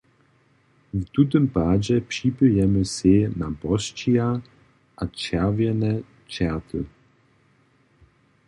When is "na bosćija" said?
3.39-4.29